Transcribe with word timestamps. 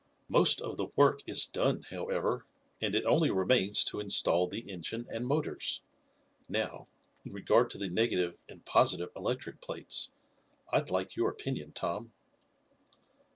Most 0.29 0.61
of 0.61 0.77
the 0.77 0.87
work 0.95 1.21
is 1.27 1.45
done, 1.45 1.83
however, 1.91 2.47
and 2.81 2.95
it 2.95 3.05
only 3.05 3.29
remains 3.29 3.83
to 3.83 3.99
install 3.99 4.47
the 4.47 4.67
engine 4.67 5.05
and 5.11 5.27
motors. 5.27 5.83
Now, 6.49 6.87
in 7.23 7.31
regard 7.33 7.69
to 7.69 7.77
the 7.77 7.87
negative 7.87 8.41
and 8.49 8.65
positive 8.65 9.11
electric 9.15 9.61
plates, 9.61 10.09
I'd 10.73 10.89
like 10.89 11.15
your 11.15 11.29
opinion, 11.29 11.73
Tom." 11.73 12.13